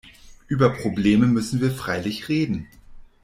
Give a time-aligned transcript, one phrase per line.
[0.47, 2.65] Über Probleme müssen wir freilich reden.